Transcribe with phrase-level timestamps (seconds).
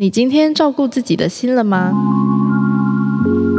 [0.00, 1.92] 你今天照顾自己的心了吗？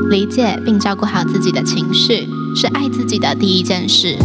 [0.10, 4.16] 理解并照顾好自己的情绪，是爱自己的第一件事。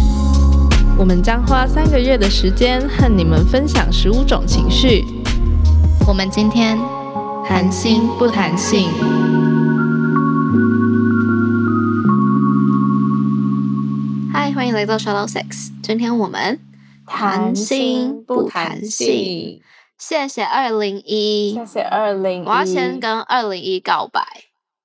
[0.97, 5.05] 我们将花三个月的时间和你们分享十五种情绪。
[6.07, 6.79] 我们今天
[7.45, 8.89] 谈心不谈性。
[14.33, 15.71] 嗨，欢迎来到 Shallow Sex。
[15.83, 16.61] 今天我们
[17.05, 19.61] 谈心不谈性。
[20.07, 22.45] 谢谢二零一，谢谢二零。
[22.45, 24.23] 我要先跟二零一告白，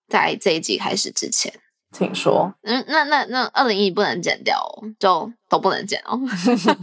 [0.07, 1.53] 在这一季开始之前，
[1.91, 2.53] 请说。
[2.61, 6.17] 嗯，那那那二零一不能剪掉哦，就都不能剪哦。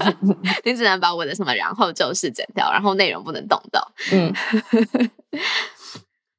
[0.67, 3.91] 你只能把我的什么然后就是剪掉，然后内容不能动到。
[4.13, 4.31] 嗯，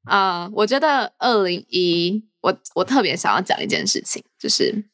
[0.06, 4.86] 啊， 我觉得二零一，我我特别想要讲一件事情，就是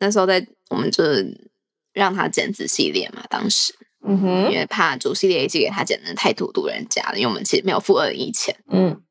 [0.00, 1.48] 那时候在我们就是
[1.92, 3.72] 让他剪子系列嘛，当时。
[4.04, 8.56] 嗯哼，因为怕主系列一直给他剪的太荼毒人家了，因为我们其实没有付二零一钱。
[8.70, 9.02] 嗯，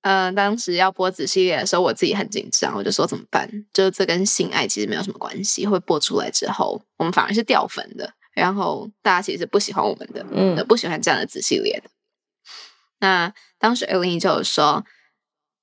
[0.00, 3.66] 呃，当时要播子系列的时候，我自己很紧张，我就说怎么办？
[3.72, 11.90] 就是这跟性爱其实没有什么关系，会播出来之后，我们反而是掉粉的，然后大家其实不喜欢我们的，嗯，不喜欢这样的子系列的。
[13.00, 14.84] 那当时二零一就有说，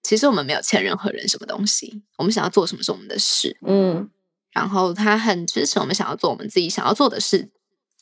[0.04, 4.10] 其实我们没有欠任何人什么东西，我们想要做什么是我们的事，嗯，
[4.52, 7.50] 然后他很支持我们想要做我们自己想要做的事。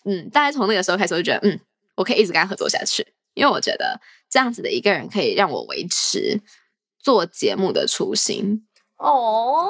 [0.10, 1.60] 嗯，大概从那个时候开始，我就觉得，嗯，
[1.96, 6.42] 我可以一直跟他合作下去，因为我觉得这样子的一个人可以让我维持
[6.98, 8.66] 做节目的初心。
[8.98, 9.70] 哦，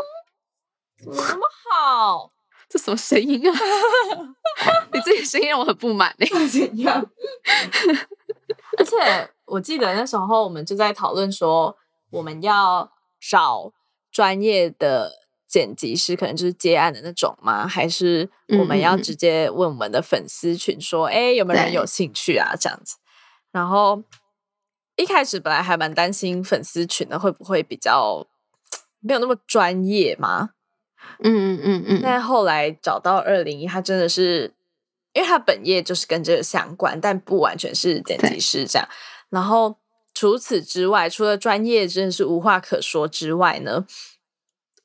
[0.97, 2.31] 怎么那么好？
[2.69, 3.53] 这什么声音啊？
[4.93, 6.15] 你自己声音让我很不满。
[6.49, 7.05] 怎样？
[8.77, 8.95] 而且
[9.45, 11.75] 我记得那时候我们就在讨论说，
[12.11, 13.73] 我们要找
[14.09, 15.18] 专业的。
[15.49, 17.67] 剪辑师可能就是接案的那种吗？
[17.67, 22.97] 还是我们要直接问我们的粉丝群说：“哎，有没有人有兴趣啊？”这样子。
[23.51, 24.03] 然后
[24.95, 28.27] 一开始本来还蛮担心粉丝群的会不会比较
[28.99, 30.51] 没有那么专业嘛。
[31.23, 32.01] 嗯嗯嗯嗯。
[32.03, 34.53] 但后来找到二零一，他真的是
[35.13, 38.87] 因为他本业就是跟这个相关，但不完全是剪辑师这样。
[39.29, 39.79] 然后
[40.13, 43.87] 除此之外，除了专业真的是无话可说之外呢？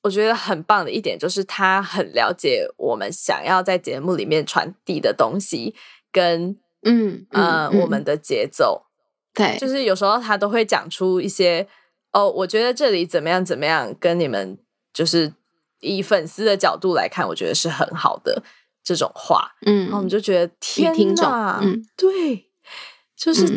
[0.04, 5.74] 我觉得很棒的一点就是他很了解我们想要在节目里面传递的东西，
[6.12, 8.84] 跟嗯呃我们的节奏，
[9.32, 11.66] 对，就是有时候他都会讲出一些
[12.12, 14.58] 哦，我觉得这里怎么样怎么样，跟你们
[14.92, 15.32] 就是
[15.80, 18.42] 以粉丝的角度来看，我觉得是很好的
[18.84, 22.50] 这种话，嗯，然后我们就觉得天哪，嗯，对，
[23.16, 23.48] 就是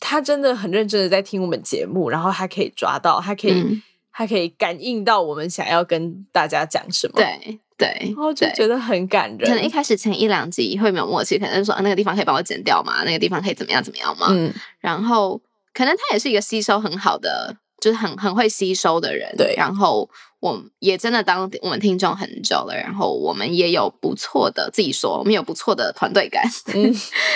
[0.00, 3.80] 他真的很认真的在听我们节目，然后还可以抓到，还可以。
[4.18, 9.46] 他可以感应到我们想要跟大家讲什么，对对，然后就觉得很感人。
[9.46, 13.04] 可能一开始前一两集会没有默契，可能说啊那个地方可以帮我剪掉吗？
[13.04, 14.28] 那个地方可以怎么样怎么样吗？
[14.30, 14.50] 嗯，
[14.80, 15.38] 然后
[15.74, 19.34] 可能他也是一个吸收很好的，就是很很会吸收的人。
[19.36, 20.08] 对，然后
[20.40, 26.42] 我也真的当我们听众很久了，然后我们也有不错的自己说，我们有不错的团队感。
[26.72, 26.90] 嗯，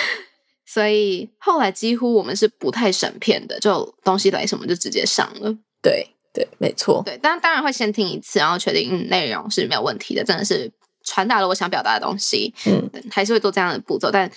[0.65, 5.55] 所以后来几乎我们是不太审片的，就东西来什么就直接上了。
[5.83, 6.07] 对。
[6.33, 7.01] 对，没错。
[7.05, 10.71] 对，但当然会先听一次，然后确定内容是没有问题的，真的是
[11.03, 12.53] 传达了我想表达的东西。
[12.65, 14.09] 嗯，还是会做这样的步骤。
[14.09, 14.31] 但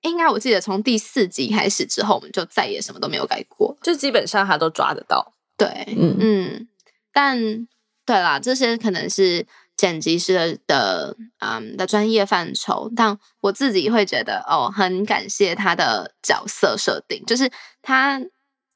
[0.00, 5.34] 应该我记得从第四集开始之后，我们就再也什么都没有改过，就基本上他都抓得到。
[5.56, 6.68] 对，嗯嗯。
[7.12, 7.68] 但
[8.04, 17.48] 对啦，这些可能是剪辑师的的嗯的专业范畴，但我自己会觉得哦，很感谢他的角色设定，就是
[17.82, 18.20] 他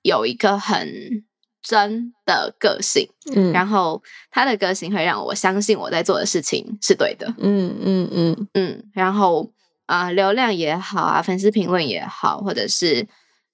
[0.03, 1.25] 有一个很。
[1.67, 8.49] 真的个性，嗯，然后他的个性会让我相信我在做的事情是对的，嗯嗯嗯。
[8.53, 9.51] 嗯，然后
[9.87, 13.09] 啊，流量也好啊，粉丝评论也好，或者是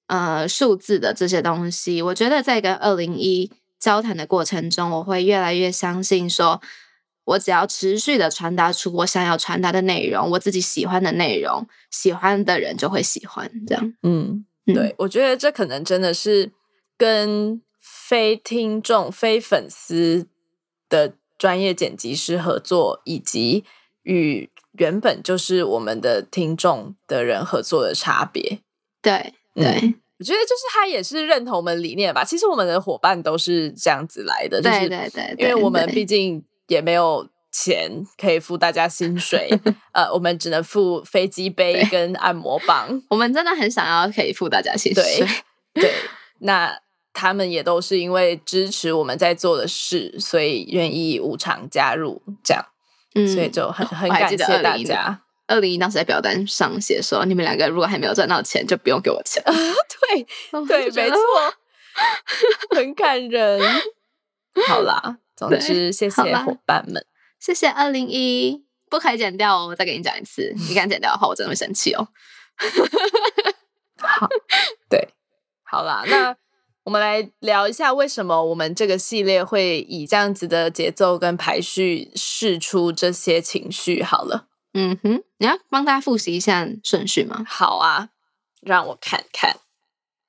[0.09, 6.60] 呃数字的这些东西，我觉得在跟二零一交谈的过程中，我会越来越相信，说
[7.26, 16.50] 我只要持续的传达出我想要传达的内容，我自己喜欢的内容，喜欢的人就会喜欢，这样，嗯，对，我觉得这可能真的是
[16.99, 17.62] 跟。
[17.92, 20.28] 非听众、非粉丝
[20.88, 23.64] 的专业剪辑师合作，以及
[24.02, 28.60] 与原本就是我们的听众的人合作的差别。
[29.02, 32.22] 对，对，我觉得就是他也是认同我们理念吧。
[32.22, 39.48] 其实我们的伙伴都是这样子来的，对对对，因为我们毕竟也没有钱可以付大家薪水，
[39.92, 43.02] 呃，我们只能付飞机杯跟按摩棒。
[43.08, 45.26] 我们真的很想要可以付大家薪水，
[45.75, 45.92] 对，
[46.40, 46.78] 那。
[47.12, 52.65] 他们也都是因为支持我们在做的事，所以愿意无偿加入，这样，
[53.15, 55.23] 嗯，所以就很很感谢大家。
[55.47, 59.43] 二零一当时在表单上写说，你们两个如果还没有赚到钱，就不用给我钱。
[60.69, 61.19] 对对，没错。
[62.77, 63.61] 很感人。
[64.69, 67.05] 好啦，总之谢谢伙伴们，
[67.41, 69.75] 谢谢二零一，不可以剪掉哦。
[69.75, 72.09] 再给你讲一次，你敢剪掉的话，我真的会生气哦。
[73.99, 74.29] 好，
[74.89, 75.09] 对，
[75.65, 76.37] 好啦，那
[76.90, 84.02] 我们来聊一下为什么我们这个系列会以这样子的节奏跟排序试出这些情绪。
[84.02, 87.44] 好了，嗯哼，你要帮大家复习一下顺序吗？
[87.46, 88.08] 好啊，
[88.60, 89.58] 让我看看，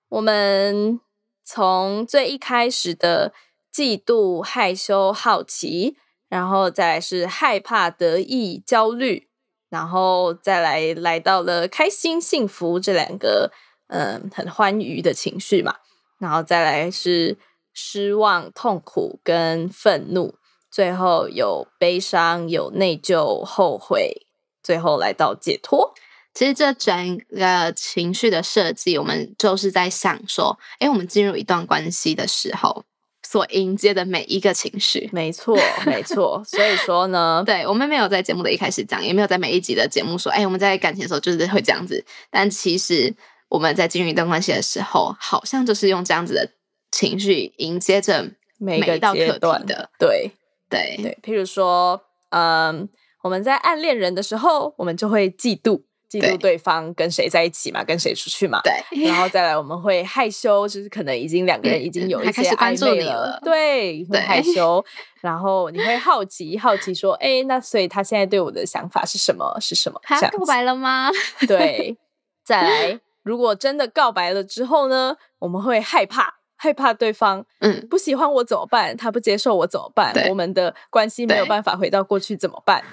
[0.09, 0.99] 我们
[1.43, 3.33] 从最一开始的
[3.73, 5.97] 嫉妒、害羞、好奇，
[6.29, 9.29] 然后再来是害怕、得意、焦虑。
[9.71, 13.51] 然后再来来到了开心、幸福这两个
[13.87, 15.77] 嗯很欢愉的情绪嘛，
[16.21, 17.37] 然后再来是
[17.73, 20.35] 失望、痛苦跟愤怒，
[20.71, 24.27] 最后有悲伤、有内疚、后悔，
[24.63, 25.93] 最后来到解脱。
[26.33, 32.85] 其实这整个情绪的设计，我们就是在想说，哎，我们进入一段关系的时候。
[33.23, 36.43] 所迎接的每一个情绪，没错，没错。
[36.45, 42.03] 所以说呢， 对我们没有在节目的一开始讲，也没有在每一集的节目说，哎，我们在感情的时候就是会这样子。
[42.29, 43.15] 但其实
[43.51, 46.49] 我们在经营一段关系的时候，好像就是用这样子的
[46.91, 49.89] 情绪迎接着每一道阶段的。
[49.99, 50.31] 对，
[50.69, 51.17] 对，对。
[51.21, 52.87] 譬如说，嗯，
[53.23, 55.83] 我们在暗恋人的时候，我们就会嫉妒。
[56.09, 64.83] 嫉妒对方跟谁在一起嘛，跟谁出去嘛，对，然后再来我们会害羞，就是可能已经两个人已经有一些关注你了，对，会害羞，
[65.21, 69.57] 然后你会好奇，好奇说，哎，那所以他现在对我的想法是什么？
[69.61, 70.01] 是什么？
[70.03, 71.09] 他告白了吗？
[71.47, 71.95] 对，
[72.43, 78.95] 再来，如果真的告白了之后呢，我们会害怕，害怕对方，嗯，不喜欢我怎么办？
[78.95, 80.13] 他不接受我怎么办？
[80.29, 82.83] 我们的关系没有办法回到过去怎么办？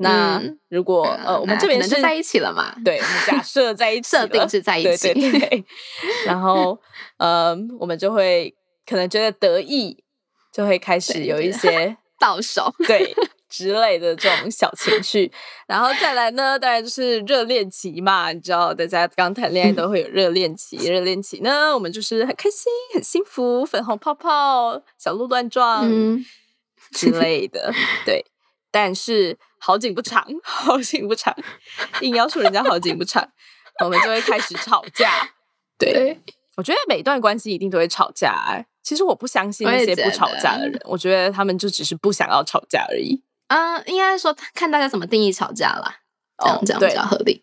[0.00, 2.74] 那如果呃，我们这边是在一起了嘛？
[2.84, 5.64] 对，我们假设在一 起，设定是在一起，对对对。
[6.26, 6.78] 然后
[7.16, 8.54] 呃，我们就会
[8.84, 10.02] 可能觉得得意，
[10.52, 13.14] 就会开始有一些 到手，对
[13.48, 15.30] 之类的这种小情绪。
[15.66, 20.76] 然后再来呢，当然就是热恋期嘛，你知道，大家刚谈恋爱都会有热恋期。
[20.76, 25.88] 热恋期呢，我们就是很开心、很幸福，粉红泡泡、小鹿乱撞
[26.92, 27.72] 之类的，
[28.04, 28.24] 对。
[28.72, 31.34] 但是好景不长，好景不长，
[32.02, 33.26] 硬要说人家好景不长，
[33.82, 35.30] 我们就会开始吵架。
[35.78, 36.20] 对，
[36.56, 38.66] 我觉得每段关系一定都会吵架。
[38.82, 43.22] 其实我不相信那些不吵架的人，我觉得他们就只是不想要吵架而已。
[43.48, 45.96] 嗯，应该说看大家怎么定义吵架啦，
[46.38, 47.42] 这样这样比较合理。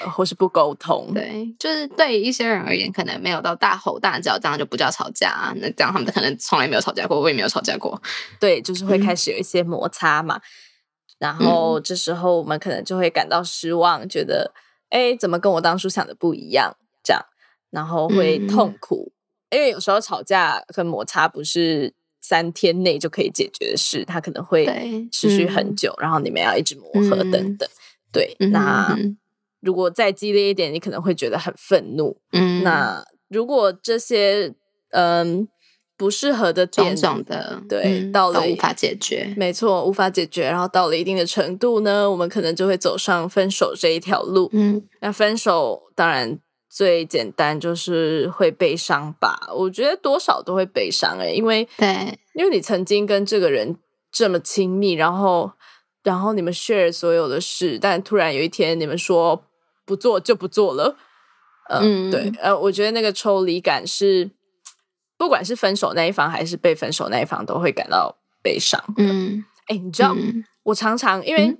[0.00, 1.14] 呃，或是不沟通。
[1.14, 5.52] 对，就是对一些人而言，可能没有到大吼大叫，这样就不叫吵架。
[5.58, 8.02] 那这样他们可能从来没有吵架过，我也没有吵架过。
[8.40, 10.40] 对，就是会开始有一些摩擦嘛。
[11.20, 14.52] 然后这时候我们可能就会感到失望，觉得
[14.88, 16.76] 哎，怎么跟我当初想的不一样？
[17.04, 17.24] 这样，
[17.70, 19.12] 然后会痛苦，
[19.50, 24.66] 因为有时候吵架和摩擦不是三天内就可以解决的事，它可能会
[25.10, 27.68] 持续很久，然后你们要一直磨合等等。
[28.12, 28.98] 对，那
[29.60, 32.16] 如果再激烈一点，你可能会觉得很愤怒。
[32.32, 34.54] 嗯，那如果这些
[34.90, 35.48] 嗯。
[36.00, 40.44] 不适合的种种的，对，到了无法解决，没错，无法解决。
[40.44, 44.48] 然后到了一定的程度呢，我们可能就会走上分手这一条路。
[44.54, 46.38] 嗯，那分手当然
[46.70, 49.50] 最简单就是会悲伤吧？
[49.54, 53.76] 我觉得多少都会悲伤哎，因为对，因为你曾经跟这个人
[54.12, 55.52] 这么亲密，然后
[56.04, 59.44] 然后你们 share 所有的事，但突然有一天你们说
[59.84, 60.96] 不做就不做了。
[61.68, 64.30] 嗯，对，呃，我觉得那个抽离感是。
[65.16, 68.82] 不管是分手那一方还是被分手那一方，都会感到悲伤。
[68.96, 70.16] 嗯，哎，你知道，
[70.62, 71.54] 我常常因为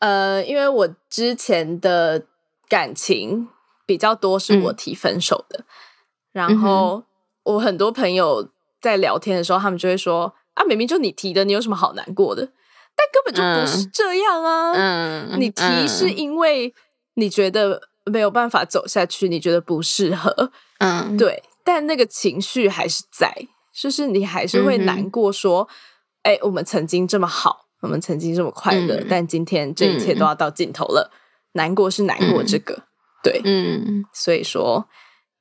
[0.00, 2.26] 呃，因为我之前的
[2.68, 3.48] 感情
[3.88, 5.64] 比较多是我提分手的，
[6.30, 7.02] 然后
[7.42, 8.50] 我很多朋友
[8.82, 12.42] 在聊天的时候，他们就会说：“啊，明明就你提的，你有什么好难过的？”
[12.94, 14.72] 但根本就不是这样啊！
[14.74, 16.74] 嗯，你提是因为
[17.14, 20.52] 你觉得没有办法走下去，你觉得不适合。
[20.80, 21.42] 嗯，对。
[21.64, 23.34] 但那个情绪还是在，
[23.72, 25.66] 就是你还是会难过，说
[26.24, 31.10] ：“哎，我们曾经这么好，我们曾经这么快乐，但今天这一切都要到尽头了。”
[31.52, 32.82] 难过是难过，这个
[33.22, 34.86] 对，嗯，所以说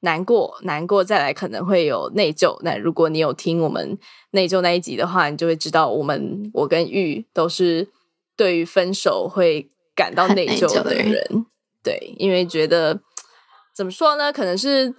[0.02, 2.58] 难过，难过再来可能会有内疚。
[2.62, 3.98] 那如果你有听我们
[4.32, 7.90] 内疚那一集的话，你就会知道，我们我跟玉都是
[8.36, 11.46] 对于分手会感到内疚的人，
[11.84, 13.02] 对，因为觉得
[13.76, 14.32] 怎么说呢？
[14.34, 14.96] 可能是。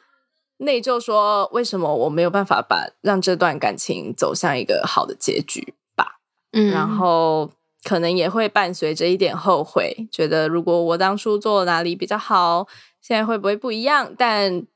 [0.61, 6.18] 内疚说：“为什么我没有办法把让这段感情走向一个好的结局吧？”
[6.50, 7.49] 嗯，然后
[7.85, 12.66] 可能也会伴随着一点后悔，觉得如果我当初做哪里比较好，
[13.00, 14.14] 现在会不会不一样？
[14.16, 14.66] 但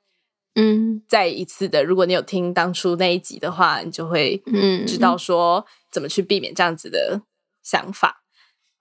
[0.54, 7.22] 嗯，再一次的，如果你有听当初那一集的话，你就会嗯知道说怎么去避免这样子的
[7.62, 8.22] 想法。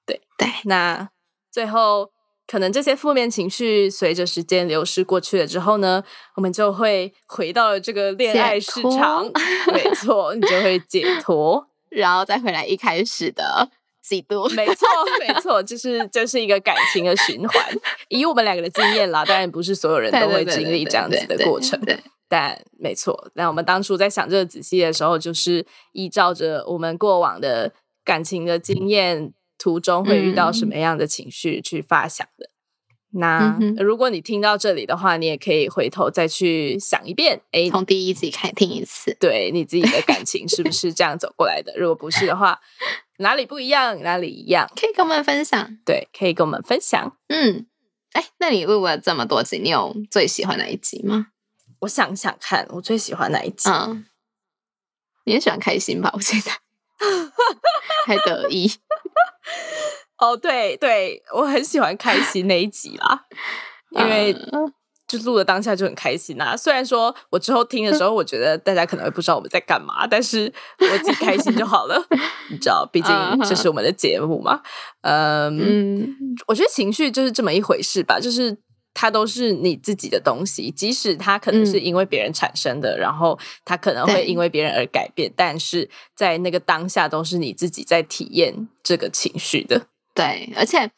[0.05, 1.09] 对对，那
[1.49, 2.11] 最后
[2.45, 6.03] 可能这些负面情绪随着时间流逝过去了之后呢，
[6.35, 9.25] 我们就会回到了这个恋爱市场，
[9.73, 13.69] 没错，你就会解 脱，然后再回来一开始的
[14.57, 14.87] 没错，
[15.19, 17.65] 没错，就是就是一个感情的循环。
[18.09, 21.79] 以我们两个的经验啦，当然不是所有人都会经历这样子的过程，
[22.27, 23.29] 但没错。
[23.35, 27.71] 那我们当初在想这个仔细的时候，就是依照着我们过往的
[28.03, 29.33] 感情的经验。
[29.63, 32.49] 途中会遇到什么样的情绪去发想的？
[33.11, 41.75] 那如果你听到这里的话，你也可以回头再去想一遍，哎，从第一集开听一次，对你自己的感情是不是这样走过来的？
[41.77, 42.59] 如果不是的话，
[43.21, 44.01] 哪里不一样？
[44.03, 44.69] 哪里一样？
[44.75, 45.77] 可以跟我们分享。
[45.85, 47.17] 对，可以跟我们分享。
[47.27, 47.67] 嗯，
[48.13, 51.27] 哎，那你录了这么多集，你有最喜欢哪一集吗？
[51.79, 53.69] 我想想看，我最喜欢哪一集？
[53.69, 54.05] 嗯，
[55.25, 56.11] 你也喜欢开心吧？
[56.13, 56.51] 我现在
[58.05, 58.71] 还得意。
[60.17, 63.25] 哦，对对，我很喜欢开心那一集啦，
[63.89, 64.33] 因为
[65.17, 66.55] 就录的当下就很开心呐。
[66.55, 72.01] 虽然说我之后听的时候，我觉得大家可能会不知道我们在干嘛，但是我自己开心就好了。
[72.49, 73.13] 你知道，毕竟
[73.43, 74.61] 这是我们的节目嘛。
[75.01, 76.15] 嗯，
[76.47, 78.57] 我觉得情绪就是这么一回事吧，就是。
[78.93, 89.87] 它都是你自己的东西，即使它可能是因为别人产生的，然后它可能会因为别人而改变，但是在那个当下都是你自己在体验这个情绪的。
[90.13, 90.91] 对，而且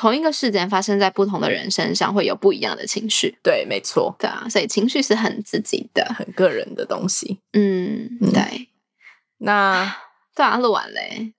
[0.00, 3.36] 同一个事件发生在不同的人身上，会有不一样的情绪。
[3.42, 4.16] 对，没错。
[4.18, 7.38] 对啊，所以情绪是很自己的、很个人的东西。
[7.52, 8.70] 嗯，对。
[9.36, 9.94] 那
[10.34, 11.34] 对啊，录完嘞。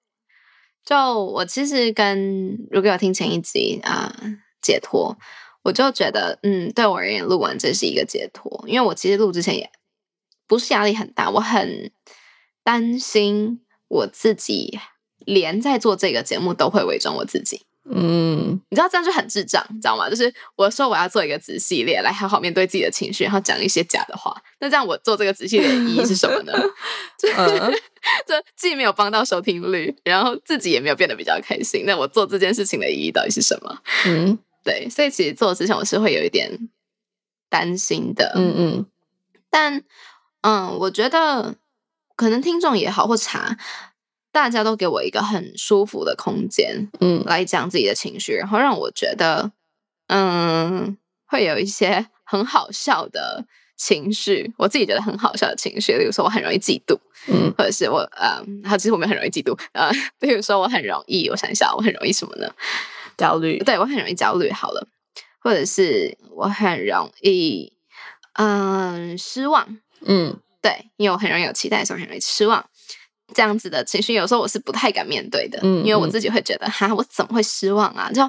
[0.85, 4.15] 就我其实跟如果有听前一集啊，
[4.61, 5.17] 解脱。
[5.63, 9.71] 我就觉得，嗯，对我而言，录完这是一个解脱，因为我其实录之前也
[10.45, 11.91] 不是压力很大，我很
[12.63, 14.79] 担心我自己
[15.25, 20.09] 连在做这个节目都会伪装我自己，嗯，你知道这样就很智障，你知道吗？
[20.09, 26.53] 就是我说我要做一个子系列来好好面对自己的情绪，然后讲一些假的话，那这样我做这个子系列的意义是什么呢？
[28.25, 33.77] 就既没有帮到收听率，然后自己也没有变得比较开心，那我做这件事情的意义到底是什么？
[34.05, 34.39] 嗯。
[34.63, 36.69] 对，所以其实做之前我是会有一点
[37.49, 38.85] 担心的，嗯嗯，
[39.49, 39.81] 但
[40.41, 41.55] 嗯，我觉得
[42.15, 43.57] 可能听众也好或查，
[44.31, 49.51] 大家都给我一个很舒服的空间，嗯，来讲自己的情绪，然后让我觉得，
[50.07, 53.45] 嗯，会有一些很好笑的
[53.77, 56.97] 情绪，我自己觉得很好笑的情绪，例如说我很容易嫉妒，
[57.27, 62.49] 嗯，或者是我呃，还有其实我们很容易嫉妒，呃，比如说我很容易，我想一下，我很容易什么呢？
[63.17, 64.49] 焦虑，对我很容易焦虑。
[64.51, 64.87] 好了，
[65.41, 67.73] 或者是我很容易
[68.33, 72.65] 嗯失望，嗯，对，因为我很容易有期待，所以很容易失望。
[73.33, 78.11] 这样子的情绪，有时候我是不太敢面对的，嗯，因为我自己会觉得，哈，我怎么会失望啊？
[78.11, 78.21] 就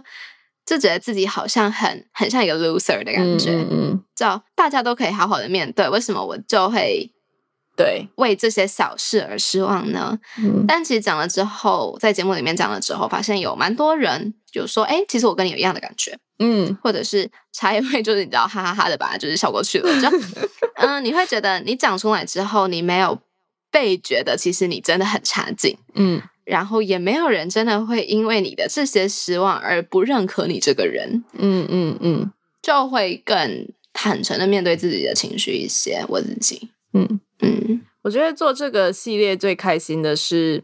[0.65, 7.11] 就觉得自己好像很很像一个 loser 的感觉，嗯，就大家都可以好好的面对，为什么我就会？
[7.75, 10.19] 对，为这些小事而失望呢？
[10.69, 20.01] 但其实讲了之后，在节目里面讲了之后，发现有蛮多人就说：“哎，其实我跟你有一样的感觉。”嗯，或者是茶叶会就是你知道哈哈哈的把就是笑过去了。
[20.03, 20.07] 就
[20.77, 23.19] 嗯，你会觉得你讲出来之后，你没有
[23.73, 25.77] 被觉得其实你真的很差劲。
[25.95, 31.25] 嗯，然后也没有人真的会因为你的这些失望而不认可你这个人。
[31.33, 32.31] 嗯嗯嗯，
[32.63, 36.05] 就会更坦诚的面对自己的情绪一些。
[36.09, 37.19] 我自己，嗯。
[37.45, 40.63] 嗯，我觉得做这个系列最开心的是，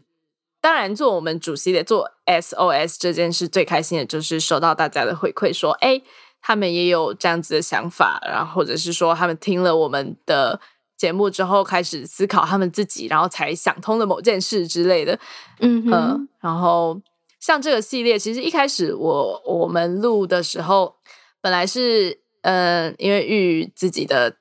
[0.61, 6.01] 当然做我们主系列做 SOS 这件事最开心的就是收到大家的回馈，说哎，
[6.41, 10.61] 他们也有这样子的想法，然后或者是说他们听了我们的
[10.99, 15.17] 节目之后开始思考他们自己，然后才想通了某件事之类的。
[15.59, 17.01] 嗯嗯，然后
[17.39, 20.97] 像这个系列，其实一开始我我们录的时候，
[21.41, 24.35] 本来是嗯，因为遇自己的。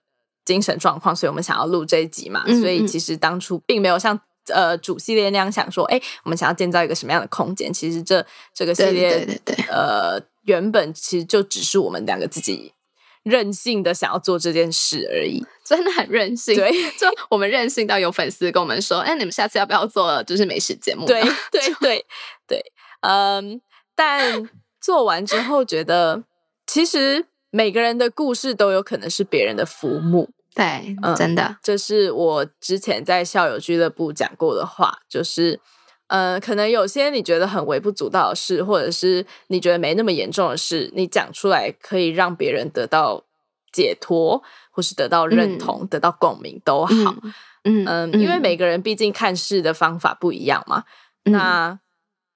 [0.48, 2.42] 精神状况，所以我们想要录这一集嘛。
[2.46, 7.70] 所以其实当初并没有像呃主系列那样想说，哎，我们想要建造一个什么样的空间？
[7.70, 8.24] 其实这
[8.54, 12.72] 这个系列，对对对，呃，原本其实就只是我们两个自己
[13.22, 16.54] 任性的想要做这件事而已，真的很任性。
[16.54, 21.06] 对，就我们任性到有粉丝跟我们说，哎，你们下次要不要做就是美食节目？
[21.06, 22.06] 对对对
[22.46, 23.60] 对，嗯，
[23.94, 24.48] 但
[24.80, 26.24] 做完之后觉得，
[26.66, 30.30] 其实每个人的故事都有可能是别人的浮木。
[30.54, 35.60] 对，真的，这是我之前在校友俱乐部讲过的话，就是，
[36.08, 43.24] 呃，可能有些你觉得很微不足道的事，或者是你觉得没那么严重的事，你讲出来可以让别人得到
[43.72, 47.14] 解脱，或是得到认同、得到共鸣都好。
[47.64, 50.84] 嗯嗯，因为每个人毕竟看事的方法不一样嘛。
[51.24, 51.78] 那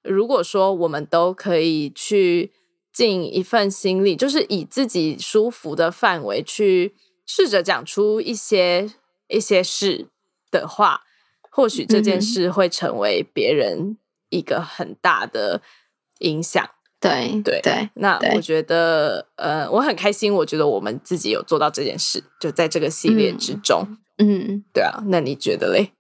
[0.03, 2.53] 如果说我们都可以去
[2.93, 8.91] 尽一份心力，就是以自己舒服的范围去试着讲出一些
[9.29, 10.09] 一些事
[10.51, 11.03] 的话，
[11.53, 13.99] 或许这件事会成为别人
[14.31, 15.61] 一个很大的
[16.21, 16.69] 影响。
[16.99, 23.99] 对对对，那我觉得，呃，我很开心，我觉得我们自己有做到这件事，就在这个系列之中。
[24.19, 25.91] 嗯，对啊，那你觉得嘞？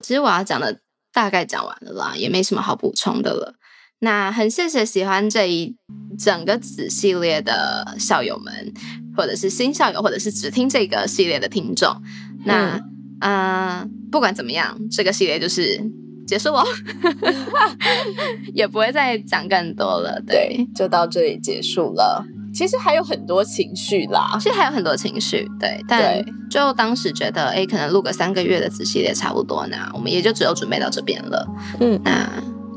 [0.00, 0.80] 其实我要讲的
[1.12, 3.56] 大概讲完了啦，也没什么好补充的了。
[3.98, 5.76] 那很谢谢喜欢这一
[6.18, 8.72] 整个子系列的校友们，
[9.14, 12.02] 或者是新校友，或者是只听这个系列的听众。
[12.46, 12.95] 那，嗯，
[14.10, 15.80] 不管怎么样，这个系列就是。
[16.26, 16.64] 结束了，
[18.52, 20.20] 也不会再讲更多了。
[20.26, 22.26] 对，就到这里结束了。
[22.52, 25.48] 其实还有很多情绪啦，其实还有很多情绪。
[25.60, 26.20] 对，但
[26.50, 31.46] 就当时觉得，哎，可能录个三个月的子系列差不多呢，我们也就只有准备到这边了。
[31.78, 32.28] 嗯，那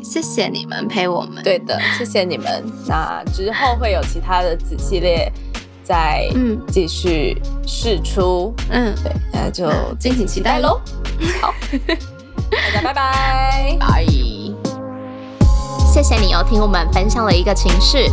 [0.04, 1.44] 谢谢你们陪我们。
[1.44, 2.46] 对的，谢谢你们。
[2.88, 5.28] 那之后会有其他的子系列
[5.90, 8.54] 再嗯继续试出。
[8.70, 9.68] 嗯，对，那就
[10.00, 10.80] 敬请期待喽。
[11.42, 11.52] 好。
[12.52, 14.06] 大家拜拜，拜！
[15.92, 18.10] 谢谢你又，听我们分享了一个情事。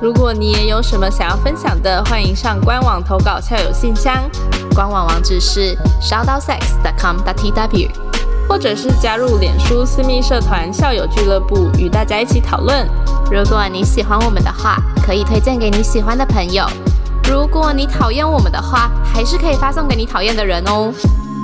[0.00, 4.30] 如果你也有什么想要分享的，欢迎上官网投稿校友信箱，
[4.74, 7.88] 官网网址是 shoutdoutsex.com.tw，
[8.48, 12.88] 或者是加入脸书私密社团校友俱乐部，与大家一起讨论。
[13.32, 16.64] 如果你喜欢我们的话，可以推荐给你喜欢的朋友；
[17.28, 20.92] 如果你讨厌我们的话，还是可以发送给你讨厌的人哦。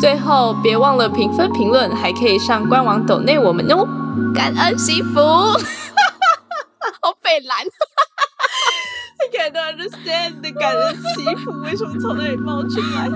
[0.00, 3.86] 最后，别忘了评分、评论，还可以上官网抖内我们哦。
[4.34, 5.18] 感恩祈福，
[7.00, 7.58] 好北蓝。
[9.20, 13.08] I can't understand 的感恩祈福为什么从那里冒出来？